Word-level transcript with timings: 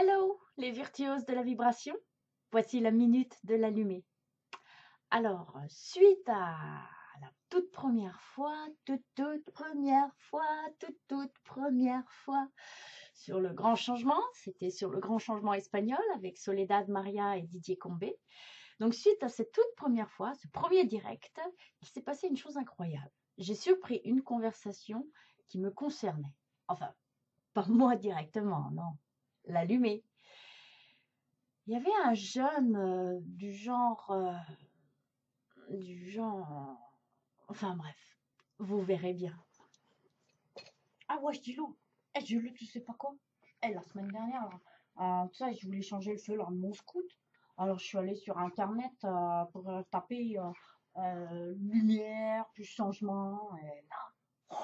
Hello, 0.00 0.38
les 0.58 0.70
virtuoses 0.70 1.24
de 1.24 1.32
la 1.34 1.42
vibration. 1.42 1.96
Voici 2.52 2.78
la 2.78 2.92
minute 2.92 3.34
de 3.42 3.56
l'allumé. 3.56 4.04
Alors, 5.10 5.58
suite 5.66 6.28
à 6.28 6.56
la 7.20 7.28
toute 7.48 7.72
première 7.72 8.20
fois, 8.20 8.54
toute, 8.84 9.02
toute 9.16 9.50
première 9.50 10.08
fois, 10.18 10.46
toute, 10.78 11.00
toute 11.08 11.36
première 11.42 12.08
fois, 12.12 12.46
sur 13.12 13.40
le 13.40 13.52
grand 13.52 13.74
changement, 13.74 14.22
c'était 14.34 14.70
sur 14.70 14.88
le 14.88 15.00
grand 15.00 15.18
changement 15.18 15.52
espagnol 15.52 16.04
avec 16.14 16.38
Soledad 16.38 16.86
Maria 16.88 17.36
et 17.36 17.42
Didier 17.42 17.76
Combé. 17.76 18.16
Donc, 18.78 18.94
suite 18.94 19.24
à 19.24 19.28
cette 19.28 19.50
toute 19.50 19.74
première 19.76 20.12
fois, 20.12 20.32
ce 20.34 20.46
premier 20.46 20.84
direct, 20.84 21.40
il 21.82 21.88
s'est 21.88 22.02
passé 22.02 22.28
une 22.28 22.36
chose 22.36 22.56
incroyable. 22.56 23.10
J'ai 23.36 23.56
surpris 23.56 24.00
une 24.04 24.22
conversation 24.22 25.08
qui 25.48 25.58
me 25.58 25.72
concernait. 25.72 26.36
Enfin, 26.68 26.94
pas 27.52 27.66
moi 27.66 27.96
directement, 27.96 28.70
non, 28.70 28.96
l'allumé. 29.44 30.04
Il 31.66 31.74
y 31.74 31.76
avait 31.76 31.94
un 32.02 32.14
jeune 32.14 32.76
euh, 32.76 33.18
du 33.20 33.52
genre, 33.52 34.10
euh, 34.10 34.32
du 35.76 36.10
genre, 36.10 36.78
enfin 37.48 37.76
bref, 37.76 38.18
vous 38.58 38.80
verrez 38.80 39.12
bien. 39.12 39.38
Ah 41.08 41.18
ouais, 41.20 41.34
je 41.34 41.40
dis 41.40 41.54
l'eau. 41.54 41.76
Eh, 42.14 42.24
j'ai 42.24 42.36
lu 42.36 42.54
tu 42.54 42.64
sais 42.64 42.80
pas 42.80 42.94
quoi? 42.94 43.14
Eh, 43.62 43.74
la 43.74 43.82
semaine 43.82 44.08
dernière, 44.08 44.48
là, 44.96 45.24
euh, 45.24 45.52
je 45.52 45.66
voulais 45.66 45.82
changer 45.82 46.12
le 46.12 46.18
feu 46.18 46.36
lors 46.36 46.50
de 46.50 46.56
mon 46.56 46.72
scout. 46.72 47.04
Alors, 47.58 47.78
je 47.78 47.84
suis 47.84 47.98
allée 47.98 48.16
sur 48.16 48.38
Internet 48.38 49.06
pour 49.52 49.70
taper 49.90 50.38
lumière, 51.56 52.48
plus 52.54 52.64
changement. 52.64 53.54
Et 53.58 53.82
là, 53.90 54.14
oh 54.50 54.56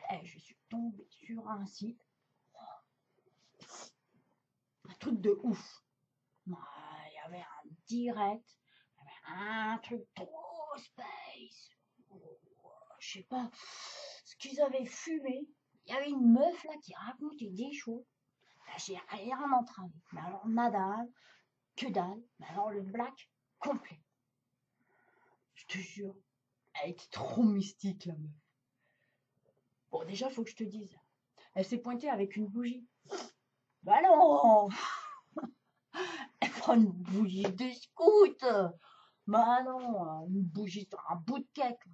là, 0.00 0.18
eh, 0.20 0.26
je 0.26 0.40
suis 0.40 0.56
tombée 0.68 1.06
sur 1.08 1.48
un 1.48 1.66
site. 1.66 2.02
Un 4.94 4.96
truc 4.98 5.20
de 5.20 5.36
ouf. 5.42 5.82
Il 6.46 6.52
y 6.52 7.26
avait 7.26 7.40
un 7.42 7.68
direct. 7.86 8.56
Il 8.96 9.04
y 9.04 9.32
avait 9.32 9.40
un 9.42 9.78
truc 9.78 10.02
trop 10.14 10.76
space. 10.76 11.70
Oh, 12.10 12.20
Je 13.00 13.18
sais 13.18 13.24
pas 13.24 13.50
ce 14.24 14.36
qu'ils 14.36 14.60
avaient 14.60 14.86
fumé. 14.86 15.48
Il 15.86 15.92
y 15.92 15.96
avait 15.96 16.10
une 16.10 16.32
meuf 16.32 16.62
là 16.64 16.74
qui 16.80 16.94
racontait 16.94 17.50
des 17.50 17.72
choses. 17.72 18.06
Là, 18.68 18.74
J'ai 18.78 18.96
rien 19.08 19.52
entendu. 19.52 19.98
Mais 20.12 20.20
alors, 20.20 20.46
madame, 20.46 21.10
que 21.74 21.88
dalle. 21.88 22.22
Mais 22.38 22.46
alors, 22.46 22.70
le 22.70 22.82
black 22.82 23.28
complet. 23.58 24.00
Je 25.54 25.66
te 25.66 25.78
jure, 25.78 26.14
elle 26.82 26.90
était 26.90 27.10
trop 27.10 27.42
mystique, 27.42 28.06
la 28.06 28.14
meuf. 28.14 28.30
Bon, 29.90 30.04
déjà, 30.04 30.30
faut 30.30 30.44
que 30.44 30.50
je 30.50 30.56
te 30.56 30.64
dise. 30.64 30.96
Elle 31.54 31.64
s'est 31.64 31.78
pointée 31.78 32.10
avec 32.10 32.36
une 32.36 32.46
bougie. 32.46 32.86
Bah 33.84 34.00
non 34.02 34.68
Elle 36.40 36.50
prend 36.52 36.74
une 36.74 36.90
bougie 36.90 37.42
de 37.42 37.70
scout 37.70 38.42
Bah 39.26 39.62
non, 39.62 40.26
une 40.26 40.42
bougie 40.42 40.88
sur 40.88 40.98
un 41.10 41.16
bout 41.16 41.40
de 41.40 41.48
cake. 41.52 41.84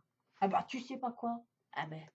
Ah 0.40 0.46
bah, 0.46 0.64
tu 0.68 0.80
sais 0.80 0.98
pas 0.98 1.10
quoi? 1.10 1.42
Ah 1.72 1.86
ben, 1.86 2.06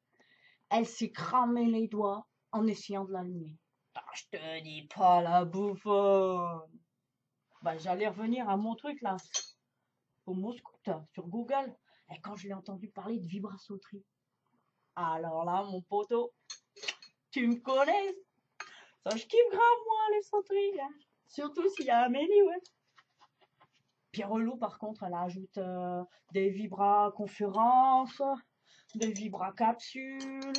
elle 0.70 0.86
s'est 0.88 1.12
cramé 1.12 1.66
les 1.66 1.90
doigts 1.90 2.26
en 2.54 2.66
essayant 2.68 3.04
de 3.04 3.12
l'allumer. 3.12 3.58
Ah, 3.96 4.06
je 4.14 4.24
te 4.32 4.64
dis 4.64 4.88
pas 4.88 5.22
la 5.22 5.44
bouffonne 5.44 6.62
Bah, 7.62 7.78
j'allais 7.78 8.08
revenir 8.08 8.50
à 8.50 8.56
mon 8.56 8.76
truc, 8.76 9.02
là, 9.02 9.18
au 10.26 10.34
mon 10.34 10.54
scout, 10.54 10.90
sur 11.14 11.28
Google. 11.28 11.76
Et 12.14 12.22
quand 12.22 12.38
je 12.38 12.48
l'ai 12.48 12.54
entendu 12.54 12.90
parler 12.90 13.20
de 13.20 13.28
vibrasauterie. 13.28 14.06
Alors 14.96 15.44
là, 15.44 15.64
mon 15.64 15.82
poteau, 15.82 16.32
tu 17.32 17.46
me 17.48 17.56
connais? 17.56 18.16
Je 19.12 19.26
kiffe 19.26 19.52
grave, 19.52 19.80
moi, 19.86 20.00
les 20.14 20.22
sauteries. 20.24 20.80
Surtout 21.28 21.70
s'il 21.70 21.86
y 21.86 21.90
a 21.90 22.00
Amélie, 22.00 22.42
ouais. 22.42 22.62
Puis 24.12 24.24
relou, 24.24 24.58
par 24.58 24.80
contre, 24.80 25.04
elle 25.04 25.14
ajoute 25.14 25.58
euh, 25.58 26.04
des 26.32 26.50
vibras 26.50 27.12
conférences, 27.12 28.22
des 28.96 29.12
vibras 29.12 29.52
capsules, 29.52 30.54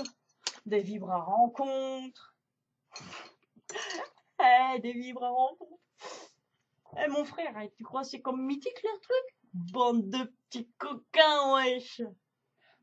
des 0.67 0.81
vibras 0.81 1.23
rencontres. 1.23 2.37
Eh, 4.39 4.79
des 4.81 4.93
vibras 4.93 5.31
rencontres. 5.31 5.81
Eh, 6.99 7.09
mon 7.09 7.25
frère, 7.25 7.59
eh, 7.59 7.71
tu 7.75 7.85
crois 7.85 8.03
que 8.03 8.09
c'est 8.09 8.21
comme 8.21 8.45
mythique, 8.45 8.83
leur 8.85 9.01
truc? 9.01 9.37
Bande 9.55 10.11
de 10.11 10.31
petits 10.51 10.71
coquins, 10.77 11.55
wesh 11.55 12.03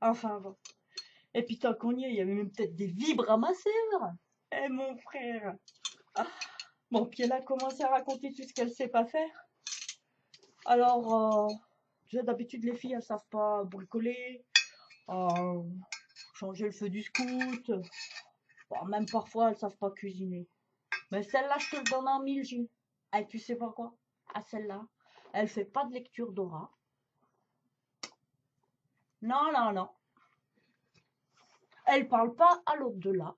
Enfin, 0.02 0.40
bon. 0.40 0.58
Et 1.36 1.44
puis, 1.44 1.60
tant 1.60 1.76
qu'on 1.76 1.96
y 1.96 2.06
est, 2.06 2.10
il 2.10 2.16
y 2.16 2.22
avait 2.22 2.34
même 2.34 2.52
peut-être 2.52 2.76
des 2.76 2.88
vibramasseurs. 2.88 4.14
Eh, 4.56 4.69
mon 4.69 4.96
frère 4.97 5.56
Ah. 6.16 6.28
Bon, 6.91 7.08
puis 7.08 7.24
elle 7.24 7.31
a 7.31 7.41
commencé 7.41 7.81
à 7.84 7.90
raconter 7.90 8.31
tout 8.34 8.44
ce 8.44 8.53
qu'elle 8.53 8.72
sait 8.72 8.88
pas 8.88 9.06
faire. 9.06 9.47
Alors, 10.66 11.50
euh, 11.50 12.22
d'habitude, 12.22 12.63
les 12.63 12.75
filles, 12.75 12.94
elles 12.94 13.02
savent 13.02 13.28
pas 13.31 13.63
bricoler, 13.63 14.46
euh, 15.09 15.63
changer 16.36 16.66
le 16.66 16.72
feu 16.72 16.90
du 16.90 17.02
scout. 17.02 17.72
Bon, 18.69 18.86
même 18.86 19.08
parfois, 19.08 19.50
elles 19.50 19.58
savent 19.58 19.78
pas 19.78 19.90
cuisiner. 19.90 20.47
Mais 21.12 21.24
celle-là, 21.24 21.58
je 21.58 21.72
te 21.72 21.75
le 21.78 21.84
donne 21.84 22.08
en 22.08 22.22
mille, 22.22 22.44
Gilles. 22.44 22.69
Et 23.18 23.28
tu 23.28 23.40
sais 23.40 23.56
pas 23.56 23.69
quoi? 23.69 23.96
Ah, 24.36 24.44
celle-là, 24.50 24.86
elle 25.34 25.47
fait 25.47 25.66
pas 25.66 25.86
de 25.86 25.94
lecture 25.94 26.31
d'aura. 26.31 26.72
Non, 29.24 29.52
non, 29.52 29.72
non. 29.72 29.90
Elle 31.86 32.08
parle 32.08 32.36
pas 32.36 32.62
à 32.68 32.75
l'au-delà. 32.75 33.36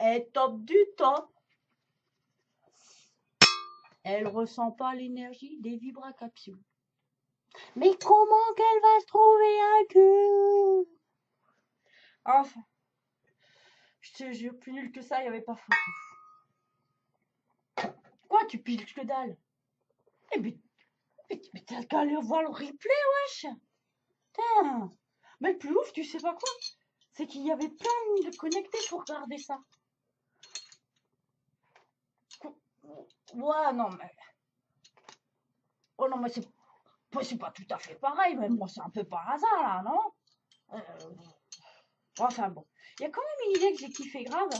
Est 0.00 0.32
top 0.32 0.60
du 0.64 0.78
top. 0.96 1.32
Elle 4.04 4.28
ressent 4.28 4.70
pas 4.70 4.94
l'énergie 4.94 5.58
des 5.60 5.76
vibracapsules. 5.76 6.62
Mais 7.76 7.90
comment 7.98 8.54
qu'elle 8.56 8.80
va 8.82 9.00
se 9.00 9.06
trouver 9.06 9.60
un 9.60 9.84
cul? 9.90 10.88
Enfin, 12.24 12.60
je 14.00 14.12
te 14.12 14.32
jure, 14.32 14.58
plus 14.58 14.72
nul 14.72 14.92
que 14.92 15.02
ça, 15.02 15.18
il 15.18 15.22
n'y 15.22 15.28
avait 15.28 15.42
pas 15.42 15.56
photo. 15.56 15.76
Quoi, 18.28 18.44
tu 18.46 18.58
piles 18.58 18.84
que 18.86 19.00
dalle? 19.00 19.36
Eh 20.32 20.40
mais, 20.40 20.58
mais 21.30 21.64
t'as 21.66 21.82
qu'à 21.84 22.00
aller 22.00 22.16
voir 22.20 22.42
le 22.42 22.48
replay, 22.48 23.00
wesh 23.26 23.46
Putain 24.32 24.90
Mais 25.40 25.52
le 25.52 25.58
plus 25.58 25.76
ouf, 25.76 25.92
tu 25.92 26.04
sais 26.04 26.18
pas 26.18 26.34
quoi? 26.34 26.50
C'est 27.12 27.26
qu'il 27.26 27.46
y 27.46 27.50
avait 27.50 27.70
plein 27.70 28.30
de 28.30 28.36
connectés 28.36 28.78
pour 28.88 29.00
regarder 29.00 29.38
ça. 29.38 29.58
Ouais, 33.34 33.72
non, 33.74 33.90
mais... 33.90 34.10
Oh 35.98 36.08
non, 36.08 36.18
mais 36.18 36.28
c'est 36.28 36.46
c'est 37.22 37.38
pas 37.38 37.50
tout 37.50 37.66
à 37.70 37.78
fait 37.78 37.96
pareil, 37.96 38.36
mais 38.36 38.48
moi, 38.48 38.68
c'est 38.68 38.80
un 38.80 38.90
peu 38.90 39.02
par 39.04 39.28
hasard, 39.30 39.62
là, 39.62 39.82
non? 39.82 40.12
Euh, 40.74 41.14
Enfin, 42.20 42.48
bon. 42.48 42.64
Il 42.98 43.04
y 43.04 43.06
a 43.06 43.10
quand 43.10 43.22
même 43.22 43.50
une 43.50 43.56
idée 43.56 43.72
que 43.74 43.80
j'ai 43.80 43.90
kiffé 43.90 44.24
grave. 44.24 44.50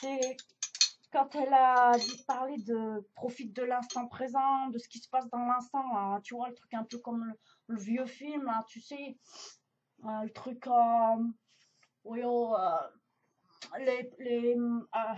C'est 0.00 0.36
quand 1.12 1.34
elle 1.36 1.52
a 1.54 1.92
parler 2.26 2.56
de 2.58 3.08
profite 3.14 3.52
de 3.54 3.62
l'instant 3.62 4.06
présent, 4.08 4.68
de 4.68 4.78
ce 4.78 4.88
qui 4.88 4.98
se 4.98 5.08
passe 5.08 5.28
dans 5.30 5.44
l'instant, 5.46 5.86
là. 5.92 6.20
Tu 6.22 6.34
vois, 6.34 6.48
le 6.48 6.54
truc 6.54 6.74
un 6.74 6.84
peu 6.84 6.98
comme 6.98 7.24
le, 7.24 7.34
le 7.68 7.78
vieux 7.80 8.06
film, 8.06 8.44
là, 8.44 8.64
tu 8.68 8.80
sais. 8.80 9.16
Euh, 10.04 10.22
le 10.22 10.32
truc... 10.32 10.66
Euh, 10.66 11.24
oui, 12.04 12.22
oh, 12.24 12.54
euh, 12.56 13.78
les... 13.78 14.10
les 14.18 14.56
euh, 14.56 15.14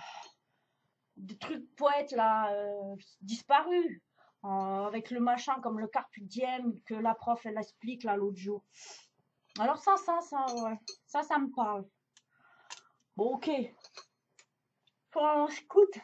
des 1.22 1.38
trucs 1.38 1.74
poètes, 1.76 2.12
là, 2.12 2.52
euh, 2.52 2.96
disparus. 3.20 4.00
Euh, 4.44 4.86
avec 4.86 5.12
le 5.12 5.20
machin 5.20 5.54
comme 5.60 5.78
le 5.78 5.86
carpe 5.86 6.10
que 6.84 6.94
la 6.94 7.14
prof 7.14 7.46
elle 7.46 7.58
explique 7.58 8.02
là 8.02 8.16
l'autre 8.16 8.38
jour. 8.38 8.64
Alors 9.60 9.78
ça, 9.78 9.96
ça, 9.96 10.20
ça, 10.20 10.44
ouais, 10.64 10.80
ça, 11.06 11.22
ça 11.22 11.38
me 11.38 11.48
parle. 11.54 11.86
Bon, 13.16 13.36
ok. 13.36 13.48
Bon, 15.12 15.46
écoute, 15.46 15.94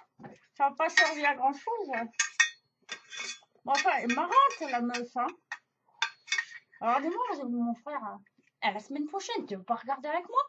ça 0.55 0.69
va 0.69 0.75
pas 0.77 0.89
servir 0.89 1.31
à 1.31 1.35
grand 1.35 1.53
chose. 1.53 1.89
Bon, 3.65 3.73
enfin, 3.73 3.91
elle 3.97 4.13
est 4.13 4.15
marrante 4.15 4.71
la 4.71 4.83
meuf, 4.83 5.17
hein. 5.17 5.27
Alors 6.81 7.01
dis-moi, 7.01 7.45
mon 7.49 7.75
frère, 7.75 8.05
hein, 8.05 8.23
à 8.61 8.71
la 8.71 8.79
semaine 8.79 9.07
prochaine, 9.07 9.47
tu 9.47 9.57
veux 9.57 9.65
pas 9.65 9.75
regarder 9.75 10.09
avec 10.09 10.29
moi? 10.29 10.43